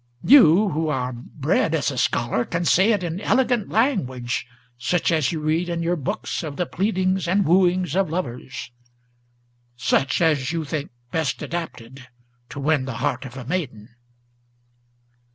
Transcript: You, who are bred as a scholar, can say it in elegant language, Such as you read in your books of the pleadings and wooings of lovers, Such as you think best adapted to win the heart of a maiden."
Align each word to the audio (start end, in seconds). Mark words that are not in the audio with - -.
You, 0.23 0.69
who 0.69 0.87
are 0.89 1.13
bred 1.13 1.75
as 1.75 1.91
a 1.91 1.97
scholar, 1.99 2.43
can 2.43 2.65
say 2.65 2.91
it 2.91 3.03
in 3.03 3.21
elegant 3.21 3.69
language, 3.69 4.47
Such 4.79 5.11
as 5.11 5.31
you 5.31 5.39
read 5.39 5.69
in 5.69 5.83
your 5.83 5.95
books 5.95 6.41
of 6.41 6.55
the 6.55 6.65
pleadings 6.65 7.27
and 7.27 7.45
wooings 7.45 7.95
of 7.95 8.09
lovers, 8.09 8.71
Such 9.77 10.19
as 10.19 10.51
you 10.51 10.65
think 10.65 10.89
best 11.11 11.43
adapted 11.43 12.07
to 12.49 12.59
win 12.59 12.85
the 12.85 12.95
heart 12.97 13.25
of 13.25 13.37
a 13.37 13.45
maiden." 13.45 13.89